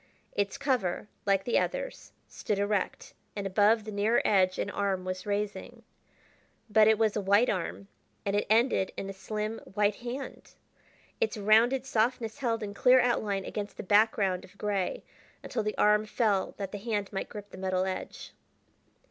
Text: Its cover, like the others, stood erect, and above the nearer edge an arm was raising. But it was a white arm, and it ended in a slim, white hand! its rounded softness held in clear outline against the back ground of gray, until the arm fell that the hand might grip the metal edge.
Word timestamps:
Its 0.31 0.57
cover, 0.57 1.07
like 1.27 1.43
the 1.43 1.59
others, 1.59 2.11
stood 2.27 2.57
erect, 2.57 3.13
and 3.35 3.45
above 3.45 3.83
the 3.83 3.91
nearer 3.91 4.19
edge 4.25 4.57
an 4.57 4.67
arm 4.71 5.05
was 5.05 5.27
raising. 5.27 5.83
But 6.71 6.87
it 6.87 6.97
was 6.97 7.15
a 7.15 7.21
white 7.21 7.51
arm, 7.51 7.87
and 8.25 8.35
it 8.35 8.47
ended 8.49 8.91
in 8.97 9.11
a 9.11 9.13
slim, 9.13 9.59
white 9.59 9.97
hand! 9.97 10.53
its 11.19 11.37
rounded 11.37 11.85
softness 11.85 12.39
held 12.39 12.63
in 12.63 12.73
clear 12.73 12.99
outline 12.99 13.45
against 13.45 13.77
the 13.77 13.83
back 13.83 14.13
ground 14.13 14.43
of 14.43 14.57
gray, 14.57 15.03
until 15.43 15.61
the 15.61 15.77
arm 15.77 16.07
fell 16.07 16.55
that 16.57 16.71
the 16.71 16.79
hand 16.79 17.13
might 17.13 17.29
grip 17.29 17.51
the 17.51 17.57
metal 17.59 17.85
edge. 17.85 18.33